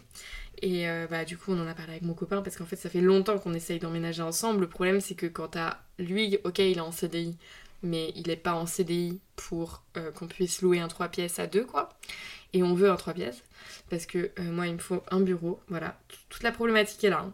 [0.61, 2.75] Et euh, bah du coup on en a parlé avec mon copain parce qu'en fait
[2.75, 4.61] ça fait longtemps qu'on essaye d'emménager ensemble.
[4.61, 7.37] Le problème c'est que quand t'as lui, ok il est en CDI,
[7.83, 11.47] mais il est pas en CDI pour euh, qu'on puisse louer un 3 pièces à
[11.47, 11.89] deux quoi.
[12.53, 13.43] Et on veut un 3 pièces
[13.89, 15.99] parce que euh, moi il me faut un bureau, voilà,
[16.29, 17.25] toute la problématique est là.
[17.25, 17.33] Hein.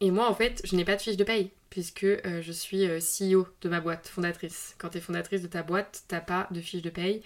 [0.00, 2.84] Et moi en fait je n'ai pas de fiche de paye puisque euh, je suis
[2.86, 4.74] euh, CEO de ma boîte, fondatrice.
[4.78, 7.22] Quand tu es fondatrice de ta boîte, t'as pas de fiche de paye.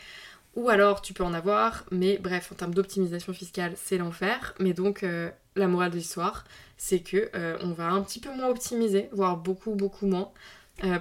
[0.54, 4.54] Ou alors tu peux en avoir, mais bref, en termes d'optimisation fiscale, c'est l'enfer.
[4.60, 6.44] Mais donc euh, la morale de l'histoire,
[6.76, 7.30] c'est que
[7.62, 10.30] on va un petit peu moins optimiser, voire beaucoup beaucoup moins,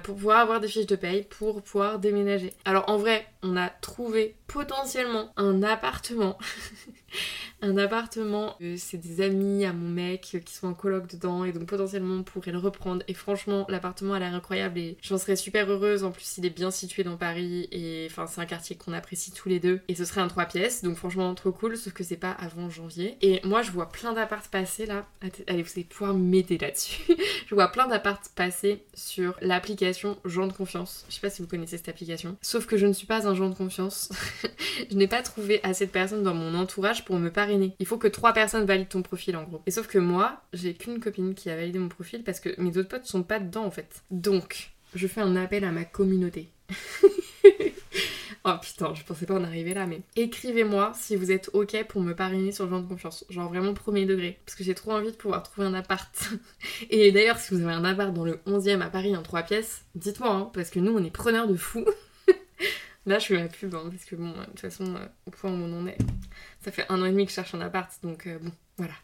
[0.02, 2.52] pour pouvoir avoir des fiches de paye, pour pouvoir déménager.
[2.64, 6.38] Alors en vrai, on a trouvé potentiellement un appartement
[7.62, 8.56] un appartement.
[8.60, 12.16] Euh, c'est des amis à mon mec qui sont en coloc dedans et donc potentiellement
[12.16, 13.02] on pourrait le reprendre.
[13.08, 16.04] Et franchement, l'appartement a l'air incroyable et j'en serais super heureuse.
[16.04, 19.32] En plus, il est bien situé dans Paris et enfin, c'est un quartier qu'on apprécie
[19.32, 19.80] tous les deux.
[19.88, 22.68] Et ce serait un 3 pièces, donc franchement trop cool, sauf que c'est pas avant
[22.70, 23.16] janvier.
[23.22, 25.06] Et moi, je vois plein d'apparts passer là.
[25.46, 27.00] Allez, vous allez pouvoir m'aider là-dessus.
[27.46, 31.04] je vois plein d'apparts passer sur l'application Gens de confiance.
[31.08, 32.36] Je sais pas si vous connaissez cette application.
[32.42, 34.10] Sauf que je ne suis pas un genre de confiance.
[34.90, 37.74] je n'ai pas trouvé assez de personnes dans mon entourage pour me parrainer.
[37.78, 39.62] Il faut que trois personnes valident ton profil en gros.
[39.66, 42.76] Et sauf que moi, j'ai qu'une copine qui a validé mon profil parce que mes
[42.76, 44.02] autres potes sont pas dedans en fait.
[44.10, 46.48] Donc, je fais un appel à ma communauté.
[48.46, 52.02] Oh putain, je pensais pas en arriver là, mais écrivez-moi si vous êtes ok pour
[52.02, 53.24] me parrainer sur le genre de confiance.
[53.30, 54.38] Genre vraiment premier degré.
[54.44, 56.30] Parce que j'ai trop envie de pouvoir trouver un appart.
[56.90, 59.86] Et d'ailleurs, si vous avez un appart dans le 11e à Paris en 3 pièces,
[59.94, 61.86] dites-moi, hein, parce que nous on est preneurs de fou.
[63.06, 65.50] Là, je fais ma pub, hein, parce que bon, de toute façon, euh, au point
[65.50, 65.98] où on en est,
[66.60, 68.94] ça fait un an et demi que je cherche un appart, donc euh, bon, voilà.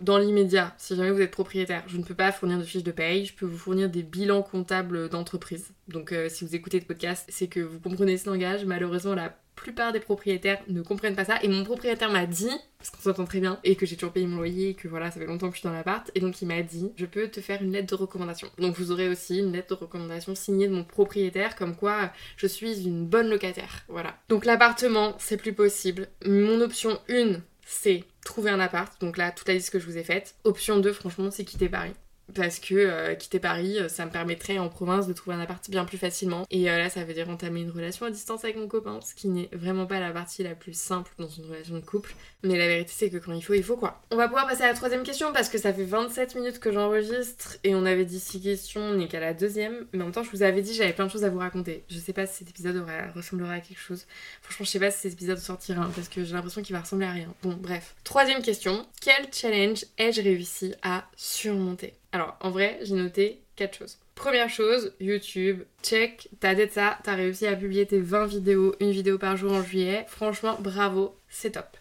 [0.00, 2.90] Dans l'immédiat, si jamais vous êtes propriétaire, je ne peux pas fournir de fiches de
[2.90, 5.72] paye, je peux vous fournir des bilans comptables d'entreprise.
[5.86, 8.64] Donc euh, si vous écoutez le podcast, c'est que vous comprenez ce langage.
[8.64, 11.38] Malheureusement, la plupart des propriétaires ne comprennent pas ça.
[11.42, 14.26] Et mon propriétaire m'a dit, parce qu'on s'entend très bien, et que j'ai toujours payé
[14.26, 16.40] mon loyer, et que voilà, ça fait longtemps que je suis dans l'appart, et donc
[16.42, 18.48] il m'a dit, je peux te faire une lettre de recommandation.
[18.58, 22.46] Donc vous aurez aussi une lettre de recommandation signée de mon propriétaire, comme quoi je
[22.46, 23.84] suis une bonne locataire.
[23.88, 24.16] Voilà.
[24.28, 26.08] Donc l'appartement, c'est plus possible.
[26.26, 29.00] Mon option 1, c'est trouver un appart.
[29.00, 30.34] Donc là, toute la liste que je vous ai faite.
[30.44, 31.92] Option 2, franchement, c'est quitter Paris
[32.32, 35.68] parce que euh, quitter Paris, euh, ça me permettrait en province de trouver un appart
[35.68, 36.46] bien plus facilement.
[36.50, 39.14] Et euh, là, ça veut dire entamer une relation à distance avec mon copain, ce
[39.14, 42.14] qui n'est vraiment pas la partie la plus simple dans une relation de couple.
[42.42, 44.02] Mais la vérité, c'est que quand il faut, il faut quoi.
[44.10, 46.72] On va pouvoir passer à la troisième question parce que ça fait 27 minutes que
[46.72, 49.86] j'enregistre et on avait dit 6 questions, on n'est qu'à la deuxième.
[49.92, 51.84] Mais en même temps, je vous avais dit, j'avais plein de choses à vous raconter.
[51.88, 52.84] Je sais pas si cet épisode
[53.14, 54.06] ressemblera à quelque chose.
[54.42, 56.82] Franchement, je sais pas si cet épisode sortira hein, parce que j'ai l'impression qu'il va
[56.82, 57.34] ressembler à rien.
[57.42, 57.94] Bon, bref.
[58.04, 58.86] Troisième question.
[59.00, 61.94] Quel challenge ai-je réussi à surmonter?
[62.14, 63.98] Alors, en vrai, j'ai noté quatre choses.
[64.14, 68.92] Première chose, YouTube, check, t'as dit ça, t'as réussi à publier tes 20 vidéos, une
[68.92, 70.04] vidéo par jour en juillet.
[70.06, 71.76] Franchement, bravo, c'est top.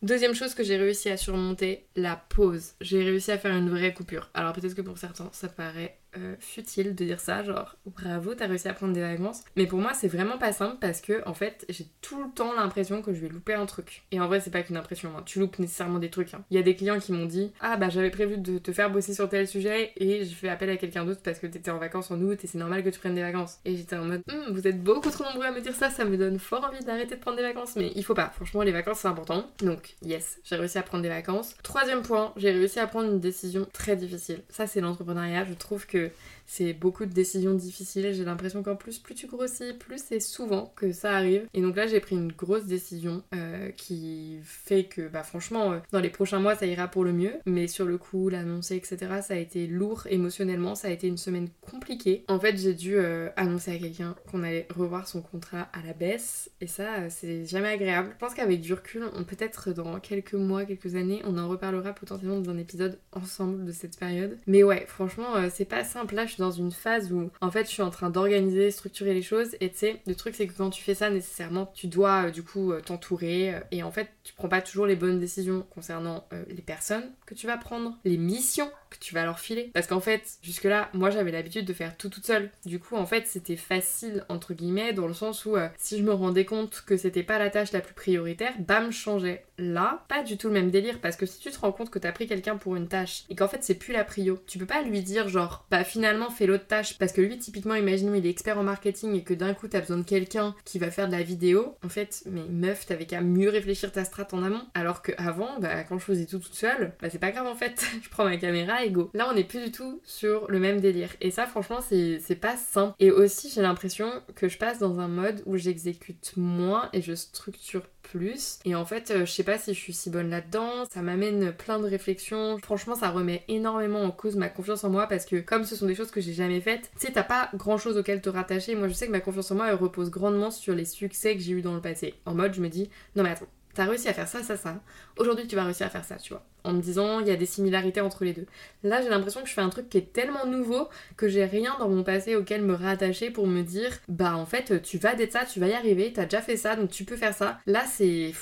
[0.00, 2.74] Deuxième chose que j'ai réussi à surmonter, la pause.
[2.80, 4.30] J'ai réussi à faire une vraie coupure.
[4.34, 8.46] Alors peut-être que pour certains, ça paraît euh, futile de dire ça, genre bravo, t'as
[8.46, 9.42] réussi à prendre des vacances.
[9.56, 12.54] Mais pour moi, c'est vraiment pas simple parce que en fait, j'ai tout le temps
[12.54, 14.04] l'impression que je vais louper un truc.
[14.10, 15.22] Et en vrai, c'est pas qu'une impression, hein.
[15.24, 16.34] tu loupes nécessairement des trucs.
[16.34, 16.44] Hein.
[16.50, 18.90] Il y a des clients qui m'ont dit Ah bah j'avais prévu de te faire
[18.90, 21.78] bosser sur tel sujet et j'ai fait appel à quelqu'un d'autre parce que t'étais en
[21.78, 23.58] vacances en août et c'est normal que tu prennes des vacances.
[23.64, 26.04] Et j'étais en mode hum, Vous êtes beaucoup trop nombreux à me dire ça, ça
[26.04, 27.76] me donne fort envie d'arrêter de prendre des vacances.
[27.76, 29.50] Mais il faut pas, franchement, les vacances c'est important.
[29.60, 31.54] Donc, yes, j'ai réussi à prendre des vacances.
[31.62, 34.42] Troisième point, j'ai réussi à prendre une décision très difficile.
[34.48, 35.44] Ça, c'est l'entrepreneuriat.
[35.44, 36.08] Je trouve que Yeah.
[36.46, 38.12] C'est beaucoup de décisions difficiles.
[38.12, 41.46] J'ai l'impression qu'en plus, plus tu grossis, plus c'est souvent que ça arrive.
[41.54, 45.78] Et donc là, j'ai pris une grosse décision euh, qui fait que, bah franchement, euh,
[45.92, 47.34] dans les prochains mois, ça ira pour le mieux.
[47.46, 50.74] Mais sur le coup, l'annoncer, etc., ça a été lourd émotionnellement.
[50.74, 52.24] Ça a été une semaine compliquée.
[52.28, 55.92] En fait, j'ai dû euh, annoncer à quelqu'un qu'on allait revoir son contrat à la
[55.92, 56.50] baisse.
[56.60, 58.10] Et ça, c'est jamais agréable.
[58.12, 62.40] Je pense qu'avec du recul, peut-être dans quelques mois, quelques années, on en reparlera potentiellement
[62.40, 64.38] dans un épisode ensemble de cette période.
[64.46, 66.14] Mais ouais, franchement, c'est pas simple.
[66.14, 69.56] Là, dans une phase où en fait je suis en train d'organiser, structurer les choses.
[69.60, 72.30] Et tu sais, le truc c'est que quand tu fais ça nécessairement, tu dois euh,
[72.30, 75.64] du coup euh, t'entourer euh, et en fait tu prends pas toujours les bonnes décisions
[75.70, 79.70] concernant les personnes que tu vas prendre, les missions tu vas leur filer.
[79.74, 82.50] Parce qu'en fait, jusque-là, moi j'avais l'habitude de faire tout toute seule.
[82.64, 86.12] Du coup, en fait, c'était facile entre guillemets dans le sens où si je me
[86.12, 89.44] rendais compte que c'était pas la tâche la plus prioritaire, bam, je changeais.
[89.58, 91.98] Là, pas du tout le même délire parce que si tu te rends compte que
[91.98, 94.66] t'as pris quelqu'un pour une tâche et qu'en fait c'est plus la prio, tu peux
[94.66, 98.26] pas lui dire genre bah finalement fait l'autre tâche parce que lui typiquement imaginons il
[98.26, 101.06] est expert en marketing et que d'un coup t'as besoin de quelqu'un qui va faire
[101.06, 104.62] de la vidéo en fait mais meuf t'avais qu'à mieux réfléchir ta strat en amont
[104.74, 107.54] alors que avant bah quand je faisais tout toute seule bah c'est pas grave en
[107.54, 108.81] fait je prends ma caméra
[109.14, 112.56] là on est plus du tout sur le même délire et ça franchement c'est pas
[112.56, 117.02] simple et aussi j'ai l'impression que je passe dans un mode où j'exécute moins et
[117.02, 118.58] je structure plus.
[118.64, 120.84] Et en fait, euh, je sais pas si je suis si bonne là-dedans.
[120.90, 122.58] Ça m'amène plein de réflexions.
[122.58, 125.86] Franchement, ça remet énormément en cause ma confiance en moi parce que comme ce sont
[125.86, 128.74] des choses que j'ai jamais faites, tu sais, t'as pas grand chose auquel te rattacher.
[128.74, 131.42] Moi, je sais que ma confiance en moi, elle repose grandement sur les succès que
[131.42, 132.14] j'ai eu dans le passé.
[132.26, 134.80] En mode, je me dis, non mais attends, t'as réussi à faire ça, ça, ça.
[135.18, 136.44] Aujourd'hui, tu vas réussir à faire ça, tu vois.
[136.64, 138.46] En me disant, il y a des similarités entre les deux.
[138.82, 141.76] Là, j'ai l'impression que je fais un truc qui est tellement nouveau que j'ai rien
[141.78, 145.32] dans mon passé auquel me rattacher pour me dire, bah en fait, tu vas d'être
[145.32, 147.58] ça, tu vas y arriver, t'as déjà fait ça, donc tu peux faire ça.
[147.66, 148.32] Là, c'est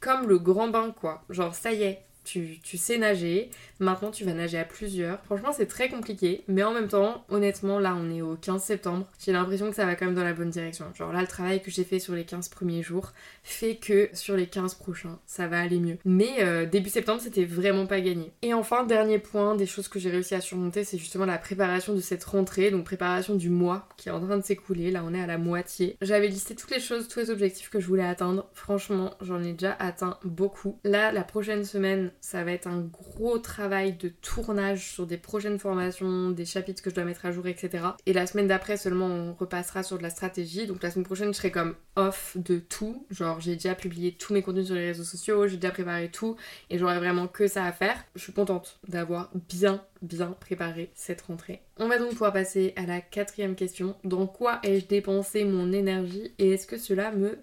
[0.00, 1.24] comme le grand bain, quoi.
[1.30, 5.20] Genre, ça y est, tu, sais nager, maintenant tu vas nager à plusieurs.
[5.24, 9.06] Franchement, c'est très compliqué, mais en même temps, honnêtement, là on est au 15 septembre,
[9.24, 10.86] j'ai l'impression que ça va quand même dans la bonne direction.
[10.94, 13.12] Genre là, le travail que j'ai fait sur les 15 premiers jours
[13.42, 15.98] fait que sur les 15 prochains, ça va aller mieux.
[16.04, 18.32] Mais euh, début septembre, c'était vraiment pas gagné.
[18.42, 21.94] Et enfin, dernier point, des choses que j'ai réussi à surmonter, c'est justement la préparation
[21.94, 24.90] de cette rentrée, donc préparation du mois qui est en train de s'écouler.
[24.90, 25.96] Là, on est à la moitié.
[26.00, 28.48] J'avais listé toutes les choses, tous les objectifs que je voulais atteindre.
[28.54, 30.78] Franchement, j'en ai déjà atteint beaucoup.
[30.84, 35.58] Là, la prochaine semaine, ça va être un gros travail de tournage sur des prochaines
[35.58, 37.84] formations, des chapitres que je dois mettre à jour, etc.
[38.06, 40.66] Et la semaine d'après seulement on repassera sur de la stratégie.
[40.66, 43.06] Donc la semaine prochaine je serai comme off de tout.
[43.10, 46.36] Genre j'ai déjà publié tous mes contenus sur les réseaux sociaux, j'ai déjà préparé tout
[46.68, 48.04] et j'aurai vraiment que ça à faire.
[48.14, 51.62] Je suis contente d'avoir bien bien préparé cette rentrée.
[51.78, 53.96] On va donc pouvoir passer à la quatrième question.
[54.04, 57.38] Dans quoi ai-je dépensé mon énergie et est-ce que cela me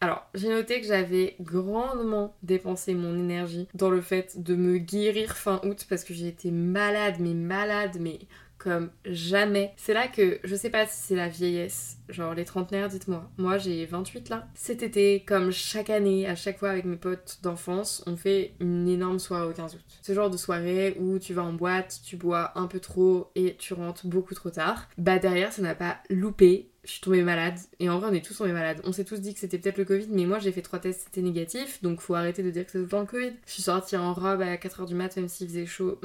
[0.00, 5.36] Alors, j'ai noté que j'avais grandement dépensé mon énergie dans le fait de me guérir
[5.36, 8.20] fin août parce que j'ai été malade, mais malade, mais
[8.58, 9.72] comme jamais.
[9.76, 13.30] C'est là que je sais pas si c'est la vieillesse, genre les trentenaires, dites-moi.
[13.38, 14.48] Moi j'ai 28 là.
[14.54, 18.88] Cet été, comme chaque année, à chaque fois avec mes potes d'enfance, on fait une
[18.88, 19.80] énorme soirée au 15 août.
[20.02, 23.56] Ce genre de soirée où tu vas en boîte, tu bois un peu trop et
[23.56, 24.88] tu rentres beaucoup trop tard.
[24.98, 27.58] Bah derrière, ça n'a pas loupé je suis tombée malade.
[27.80, 28.80] Et en vrai, on est tous tombés malades.
[28.84, 31.02] On s'est tous dit que c'était peut-être le Covid, mais moi j'ai fait trois tests,
[31.04, 31.82] c'était négatif.
[31.82, 33.32] Donc faut arrêter de dire que c'est tout le temps le Covid.
[33.46, 36.00] Je suis sortie en robe à 4h du mat, même s'il faisait chaud.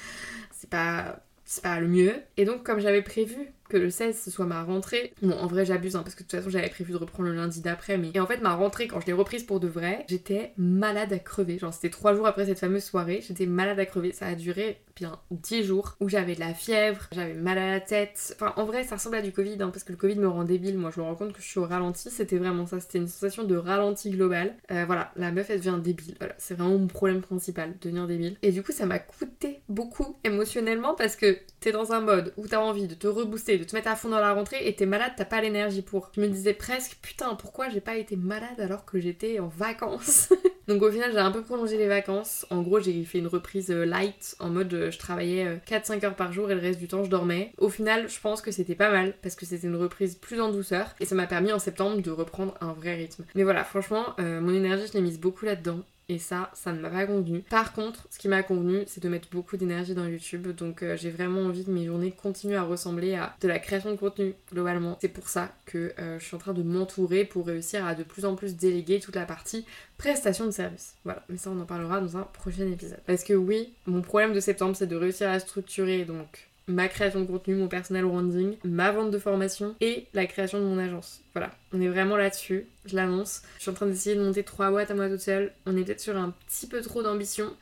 [0.50, 2.14] c'est pas c'est pas le mieux.
[2.36, 3.36] Et donc, comme j'avais prévu
[3.68, 5.12] que le 16 ce soit ma rentrée.
[5.22, 7.34] Bon, en vrai, j'abuse, hein, parce que de toute façon, j'avais prévu de reprendre le
[7.34, 7.98] lundi d'après.
[7.98, 8.10] Mais...
[8.14, 11.18] Et en fait, ma rentrée, quand je l'ai reprise pour de vrai, j'étais malade à
[11.18, 11.58] crever.
[11.58, 14.12] Genre, c'était trois jours après cette fameuse soirée, j'étais malade à crever.
[14.12, 17.80] Ça a duré bien 10 jours où j'avais de la fièvre, j'avais mal à la
[17.80, 18.36] tête.
[18.36, 20.44] Enfin, en vrai, ça ressemble à du Covid, hein, parce que le Covid me rend
[20.44, 20.78] débile.
[20.78, 22.10] Moi, je me rends compte que je suis au ralenti.
[22.10, 22.80] C'était vraiment ça.
[22.80, 24.54] C'était une sensation de ralenti global.
[24.70, 26.14] Euh, voilà, la meuf, elle devient débile.
[26.18, 28.36] Voilà, c'est vraiment mon problème principal, devenir débile.
[28.42, 32.46] Et du coup, ça m'a coûté beaucoup émotionnellement parce que t'es dans un mode où
[32.46, 34.86] t'as envie de te rebooster, de te mettre à fond dans la rentrée et t'es
[34.86, 36.10] malade, t'as pas l'énergie pour.
[36.14, 40.32] Je me disais presque, putain, pourquoi j'ai pas été malade alors que j'étais en vacances
[40.68, 42.46] Donc au final, j'ai un peu prolongé les vacances.
[42.50, 46.06] En gros, j'ai fait une reprise euh, light en mode euh, je travaillais 4-5 euh,
[46.06, 47.52] heures par jour et le reste du temps je dormais.
[47.58, 50.50] Au final, je pense que c'était pas mal parce que c'était une reprise plus en
[50.50, 53.24] douceur et ça m'a permis en septembre de reprendre un vrai rythme.
[53.34, 55.80] Mais voilà, franchement, mon énergie, je l'ai mise beaucoup là-dedans.
[56.08, 57.40] Et ça, ça ne m'a pas convenu.
[57.48, 60.48] Par contre, ce qui m'a convenu, c'est de mettre beaucoup d'énergie dans YouTube.
[60.48, 63.90] Donc euh, j'ai vraiment envie que mes journées continuent à ressembler à de la création
[63.90, 64.98] de contenu, globalement.
[65.00, 68.02] C'est pour ça que euh, je suis en train de m'entourer pour réussir à de
[68.02, 69.64] plus en plus déléguer toute la partie
[69.96, 70.94] prestation de service.
[71.04, 73.00] Voilà, mais ça on en parlera dans un prochain épisode.
[73.06, 77.20] Parce que oui, mon problème de septembre, c'est de réussir à structurer donc ma création
[77.20, 81.20] de contenu, mon personnel branding, ma vente de formation et la création de mon agence.
[81.34, 83.42] Voilà, on est vraiment là-dessus, je l'annonce.
[83.56, 85.52] Je suis en train d'essayer de monter trois boîtes à moi toute seule.
[85.66, 87.54] On est peut-être sur un petit peu trop d'ambition.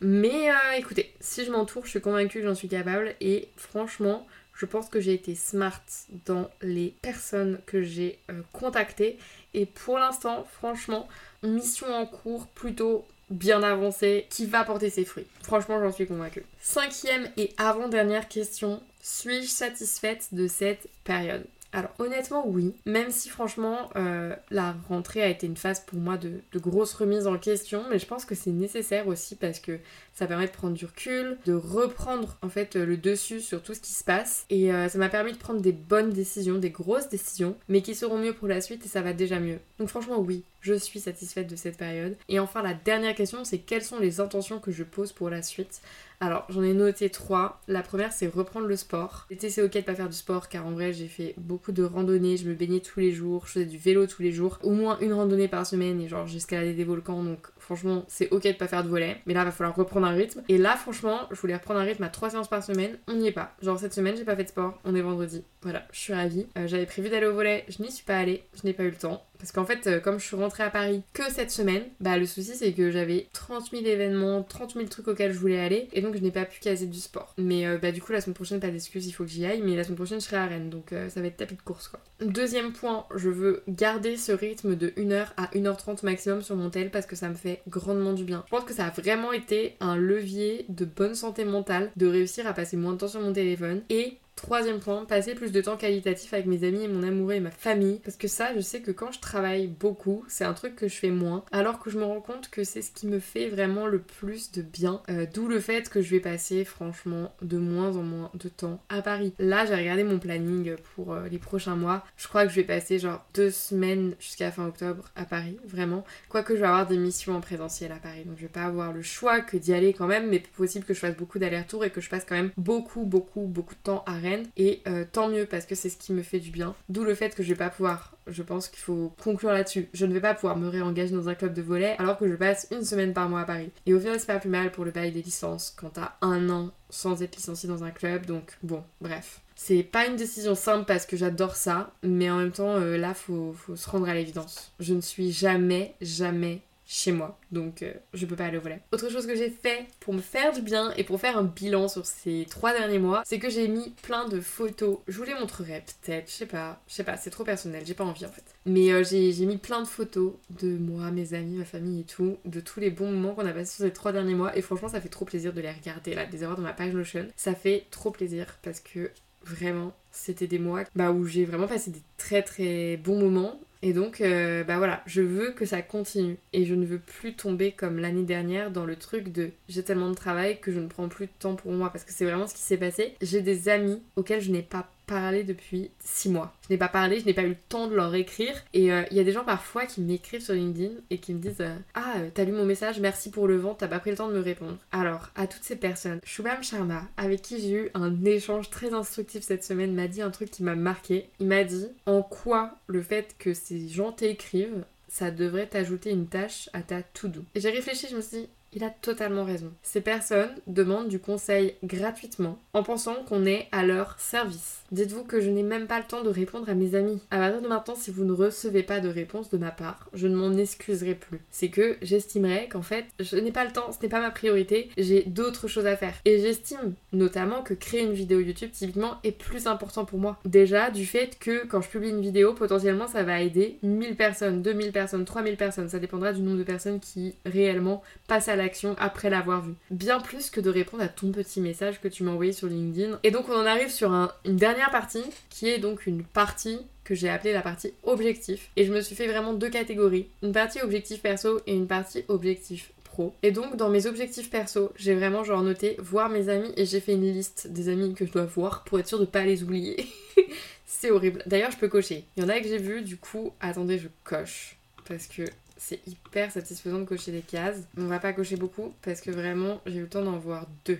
[0.00, 3.14] Mais euh, écoutez, si je m'entoure, je suis convaincue que j'en suis capable.
[3.20, 5.80] Et franchement, je pense que j'ai été smart
[6.26, 9.18] dans les personnes que j'ai euh, contactées.
[9.54, 11.08] Et pour l'instant, franchement,
[11.42, 15.26] mission en cours plutôt bien avancée qui va porter ses fruits.
[15.42, 16.44] Franchement, j'en suis convaincue.
[16.60, 18.82] Cinquième et avant-dernière question.
[19.02, 21.44] Suis-je satisfaite de cette période?
[21.72, 26.16] Alors honnêtement oui, même si franchement euh, la rentrée a été une phase pour moi
[26.16, 29.78] de, grosse remise en question, mais je pense que c'est nécessaire aussi parce que
[30.12, 33.80] ça permet de prendre du recul, de reprendre en fait le dessus sur tout ce
[33.80, 37.08] qui se passe et euh, ça m'a permis de prendre des bonnes décisions, des grosses
[37.08, 39.60] décisions, mais qui seront mieux pour la suite et ça va déjà mieux.
[39.78, 42.16] Donc franchement oui, je suis satisfaite de cette période.
[42.28, 45.42] Et enfin la dernière question c'est quelles sont les intentions que je pose pour la
[45.42, 45.80] suite?
[46.22, 47.62] Alors, j'en ai noté trois.
[47.66, 49.26] La première, c'est reprendre le sport.
[49.30, 51.82] L'été, c'est ok de pas faire du sport car en vrai, j'ai fait beaucoup de
[51.82, 54.72] randonnées, je me baignais tous les jours, je faisais du vélo tous les jours, au
[54.72, 58.52] moins une randonnée par semaine et genre j'escaladais des volcans donc franchement, c'est ok de
[58.52, 59.16] pas faire de volet.
[59.24, 60.42] Mais là, va falloir reprendre un rythme.
[60.48, 62.98] Et là, franchement, je voulais reprendre un rythme à 3 séances par semaine.
[63.08, 63.54] On n'y est pas.
[63.62, 64.78] Genre, cette semaine, j'ai pas fait de sport.
[64.84, 65.44] On est vendredi.
[65.62, 66.46] Voilà, je suis ravie.
[66.58, 67.64] Euh, j'avais prévu d'aller au volet.
[67.68, 68.42] Je n'y suis pas allée.
[68.60, 69.24] Je n'ai pas eu le temps.
[69.40, 72.26] Parce qu'en fait, euh, comme je suis rentrée à Paris que cette semaine, bah le
[72.26, 76.02] souci c'est que j'avais 30 000 événements, 30 000 trucs auxquels je voulais aller, et
[76.02, 77.34] donc je n'ai pas pu caser du sport.
[77.38, 79.62] Mais euh, bah du coup, la semaine prochaine, pas d'excuse, il faut que j'y aille,
[79.62, 81.88] mais la semaine prochaine, je serai à Rennes, donc ça va être tapis de course
[81.88, 82.00] quoi.
[82.20, 86.90] Deuxième point, je veux garder ce rythme de 1h à 1h30 maximum sur mon tel
[86.90, 88.44] parce que ça me fait grandement du bien.
[88.46, 92.46] Je pense que ça a vraiment été un levier de bonne santé mentale, de réussir
[92.46, 95.76] à passer moins de temps sur mon téléphone et Troisième point, passer plus de temps
[95.76, 98.00] qualitatif avec mes amis et mon amoureux et ma famille.
[98.02, 100.96] Parce que ça, je sais que quand je travaille beaucoup, c'est un truc que je
[100.96, 101.44] fais moins.
[101.52, 104.50] Alors que je me rends compte que c'est ce qui me fait vraiment le plus
[104.52, 105.02] de bien.
[105.10, 108.82] Euh, d'où le fait que je vais passer franchement de moins en moins de temps
[108.88, 109.34] à Paris.
[109.38, 112.02] Là, j'ai regardé mon planning pour euh, les prochains mois.
[112.16, 116.02] Je crois que je vais passer genre deux semaines jusqu'à fin octobre à Paris, vraiment.
[116.30, 118.24] Quoique je vais avoir des missions en présentiel à Paris.
[118.24, 120.30] Donc je vais pas avoir le choix que d'y aller quand même.
[120.30, 123.42] Mais possible que je fasse beaucoup d'allers-retours et que je passe quand même beaucoup, beaucoup,
[123.42, 126.22] beaucoup de temps à Rennes et euh, tant mieux parce que c'est ce qui me
[126.22, 126.74] fait du bien.
[126.88, 129.88] D'où le fait que je vais pas pouvoir, je pense qu'il faut conclure là-dessus.
[129.92, 132.34] Je ne vais pas pouvoir me réengager dans un club de volet alors que je
[132.34, 133.70] passe une semaine par mois à Paris.
[133.86, 136.48] Et au final, c'est pas plus mal pour le bail des licences quand t'as un
[136.50, 138.26] an sans être licencié dans un club.
[138.26, 139.40] Donc bon, bref.
[139.54, 143.12] C'est pas une décision simple parce que j'adore ça, mais en même temps, euh, là,
[143.12, 144.72] faut, faut se rendre à l'évidence.
[144.80, 146.62] Je ne suis jamais, jamais,
[146.92, 148.80] chez moi, donc euh, je peux pas aller au volet.
[148.90, 151.86] Autre chose que j'ai fait pour me faire du bien et pour faire un bilan
[151.86, 154.98] sur ces trois derniers mois, c'est que j'ai mis plein de photos.
[155.06, 157.94] Je vous les montrerai peut-être, je sais pas, je sais pas, c'est trop personnel, j'ai
[157.94, 158.42] pas envie en fait.
[158.66, 162.38] Mais euh, j'ai mis plein de photos de moi, mes amis, ma famille et tout,
[162.44, 164.88] de tous les bons moments qu'on a passés sur ces trois derniers mois, et franchement
[164.88, 167.28] ça fait trop plaisir de les regarder là, de les avoir dans ma page Notion.
[167.36, 169.12] Ça fait trop plaisir parce que
[169.44, 173.92] vraiment c'était des mois bah, où j'ai vraiment passé des très très bons moments et
[173.92, 176.36] donc, euh, bah voilà, je veux que ça continue.
[176.52, 180.10] Et je ne veux plus tomber comme l'année dernière dans le truc de j'ai tellement
[180.10, 181.90] de travail que je ne prends plus de temps pour moi.
[181.90, 183.14] Parce que c'est vraiment ce qui s'est passé.
[183.22, 186.54] J'ai des amis auxquels je n'ai pas parlé depuis 6 mois.
[186.62, 188.54] Je n'ai pas parlé, je n'ai pas eu le temps de leur écrire.
[188.72, 191.40] Et euh, il y a des gens parfois qui m'écrivent sur LinkedIn et qui me
[191.40, 194.16] disent euh, Ah, t'as lu mon message, merci pour le vent, t'as pas pris le
[194.16, 194.78] temps de me répondre.
[194.92, 199.42] Alors, à toutes ces personnes, Shubham Sharma, avec qui j'ai eu un échange très instructif
[199.42, 201.28] cette semaine, m'a dit un truc qui m'a marqué.
[201.40, 206.28] Il m'a dit En quoi le fait que ces gens t'écrivent ça devrait t'ajouter une
[206.28, 207.44] tâche à ta to-do.
[207.56, 209.72] Et j'ai réfléchi, je me suis dit, il a totalement raison.
[209.82, 214.80] Ces personnes demandent du conseil gratuitement en pensant qu'on est à leur service.
[214.92, 217.20] Dites-vous que je n'ai même pas le temps de répondre à mes amis.
[217.30, 220.26] À partir de maintenant, si vous ne recevez pas de réponse de ma part, je
[220.26, 221.40] ne m'en excuserai plus.
[221.50, 224.90] C'est que j'estimerais qu'en fait, je n'ai pas le temps, ce n'est pas ma priorité,
[224.96, 226.14] j'ai d'autres choses à faire.
[226.24, 230.38] Et j'estime notamment que créer une vidéo YouTube, typiquement, est plus important pour moi.
[230.44, 234.62] Déjà, du fait que quand je publie une vidéo, potentiellement, ça va aider 1000 personnes,
[234.62, 235.88] 2000 personnes, 3000 personnes.
[235.88, 239.74] Ça dépendra du nombre de personnes qui réellement passent à l'action après l'avoir vu.
[239.90, 243.18] Bien plus que de répondre à ton petit message que tu m'as envoyé sur LinkedIn.
[243.22, 247.14] Et donc on en arrive sur une dernière partie qui est donc une partie que
[247.14, 248.70] j'ai appelée la partie objectif.
[248.76, 250.28] Et je me suis fait vraiment deux catégories.
[250.42, 253.34] Une partie objectif perso et une partie objectif pro.
[253.42, 257.00] Et donc dans mes objectifs perso, j'ai vraiment genre noté voir mes amis et j'ai
[257.00, 259.62] fait une liste des amis que je dois voir pour être sûr de pas les
[259.62, 260.06] oublier.
[260.90, 261.42] c'est horrible.
[261.46, 262.24] D'ailleurs, je peux cocher.
[262.36, 264.76] Il y en a que j'ai vu, du coup, attendez, je coche.
[265.08, 265.42] Parce que
[265.80, 267.78] c'est hyper satisfaisant de cocher des cases.
[267.96, 270.98] On va pas cocher beaucoup parce que vraiment j'ai eu le temps d'en voir deux.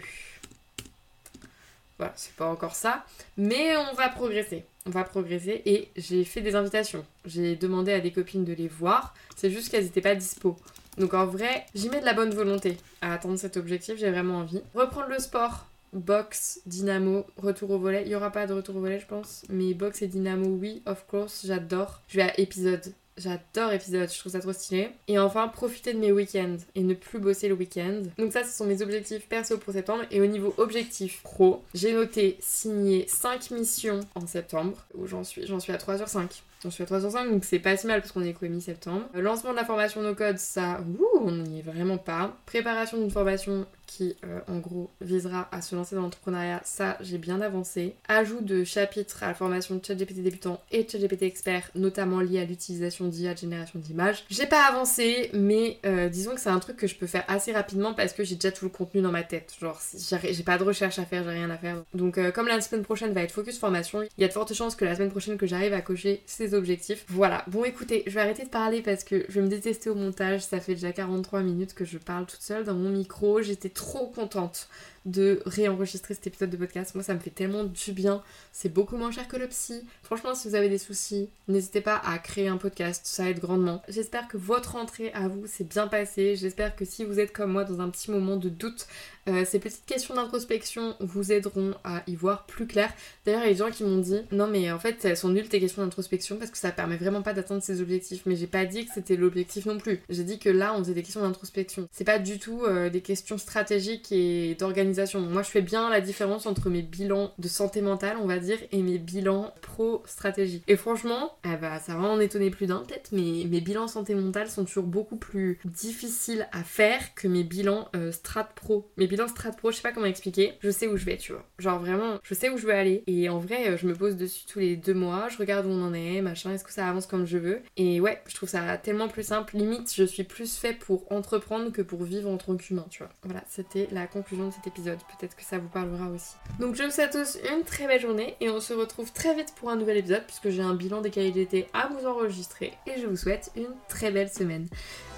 [1.98, 3.04] Voilà, c'est pas encore ça,
[3.36, 4.64] mais on va progresser.
[4.86, 7.04] On va progresser et j'ai fait des invitations.
[7.26, 10.56] J'ai demandé à des copines de les voir, c'est juste qu'elles n'étaient pas dispo.
[10.96, 14.38] Donc en vrai, j'y mets de la bonne volonté à atteindre cet objectif, j'ai vraiment
[14.38, 14.62] envie.
[14.74, 18.02] Reprendre le sport, boxe, dynamo, retour au volet.
[18.06, 20.82] Il y aura pas de retour au volet, je pense, mais boxe et dynamo, oui,
[20.86, 22.00] of course, j'adore.
[22.08, 24.88] Je vais à épisode J'adore épisode, je trouve ça trop stylé.
[25.06, 28.00] Et enfin, profiter de mes week-ends et ne plus bosser le week-end.
[28.16, 30.04] Donc ça, ce sont mes objectifs perso pour septembre.
[30.10, 34.86] Et au niveau objectif pro, j'ai noté signer 5 missions en septembre.
[34.94, 36.42] Où j'en suis J'en suis à 3 sur 5.
[36.62, 38.46] J'en suis à 3 sur 5, donc c'est pas si mal parce qu'on est quoi
[38.48, 39.08] mi-septembre.
[39.16, 40.80] Euh, lancement de la formation no code, ça,
[41.24, 42.36] on n'y est vraiment pas.
[42.44, 47.18] Préparation d'une formation qui euh, en gros visera à se lancer dans l'entrepreneuriat, ça j'ai
[47.18, 47.96] bien avancé.
[48.08, 52.44] Ajout de chapitres à la formation de ChatGPT débutant et ChatGPT expert, notamment lié à
[52.44, 54.24] l'utilisation d'IA de génération d'images.
[54.28, 57.52] J'ai pas avancé, mais euh, disons que c'est un truc que je peux faire assez
[57.52, 59.54] rapidement parce que j'ai déjà tout le contenu dans ma tête.
[59.58, 59.80] Genre,
[60.22, 61.82] j'ai pas de recherche à faire, j'ai rien à faire.
[61.94, 64.76] Donc, comme la semaine prochaine va être focus formation, il y a de fortes chances
[64.76, 67.04] que la semaine prochaine que j'arrive à cocher ces objectifs.
[67.08, 67.44] Voilà.
[67.48, 70.42] Bon, écoutez, je vais arrêter de parler parce que je vais me détester au montage.
[70.42, 73.42] Ça fait déjà 43 minutes que je parle toute seule dans mon micro.
[73.42, 74.68] J'étais trop contente
[75.06, 76.94] de réenregistrer cet épisode de podcast.
[76.94, 78.22] Moi, ça me fait tellement du bien.
[78.52, 79.82] C'est beaucoup moins cher que le psy.
[80.02, 83.02] Franchement, si vous avez des soucis, n'hésitez pas à créer un podcast.
[83.06, 83.82] Ça aide grandement.
[83.88, 86.36] J'espère que votre entrée à vous s'est bien passée.
[86.36, 88.86] J'espère que si vous êtes comme moi dans un petit moment de doute,
[89.28, 92.92] euh, ces petites questions d'introspection vous aideront à y voir plus clair.
[93.24, 95.30] D'ailleurs, il y a des gens qui m'ont dit Non, mais en fait, elles sont
[95.30, 98.22] nulles tes questions d'introspection parce que ça permet vraiment pas d'atteindre ses objectifs.
[98.26, 100.02] Mais j'ai pas dit que c'était l'objectif non plus.
[100.10, 101.88] J'ai dit que là, on faisait des questions d'introspection.
[101.90, 104.89] C'est pas du tout euh, des questions stratégiques et d'organisation.
[105.14, 108.58] Moi, je fais bien la différence entre mes bilans de santé mentale, on va dire,
[108.72, 110.62] et mes bilans pro-stratégie.
[110.68, 114.14] Et franchement, eh bah, ça va en étonner plus d'un peut-être, mais mes bilans santé
[114.14, 119.28] mentale sont toujours beaucoup plus difficiles à faire que mes bilans euh, strat pro bilan
[119.28, 121.44] strat pro, je sais pas comment expliquer, je sais où je vais, tu vois.
[121.58, 123.02] Genre vraiment, je sais où je veux aller.
[123.06, 125.82] Et en vrai, je me pose dessus tous les deux mois, je regarde où on
[125.82, 127.60] en est, machin, est-ce que ça avance comme je veux.
[127.76, 129.56] Et ouais, je trouve ça tellement plus simple.
[129.56, 133.12] Limite, je suis plus fait pour entreprendre que pour vivre en tant qu'humain, tu vois.
[133.24, 134.79] Voilà, c'était la conclusion de cet épisode.
[134.84, 136.34] Peut-être que ça vous parlera aussi.
[136.58, 139.54] Donc je vous souhaite tous une très belle journée et on se retrouve très vite
[139.56, 143.06] pour un nouvel épisode puisque j'ai un bilan des d'été à vous enregistrer et je
[143.06, 144.68] vous souhaite une très belle semaine.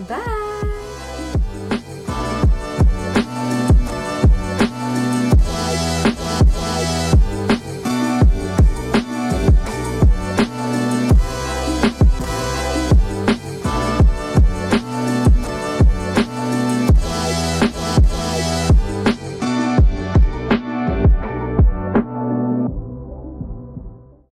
[0.01, 0.19] Bye